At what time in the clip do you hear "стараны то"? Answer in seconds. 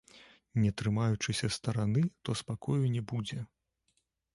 1.57-2.39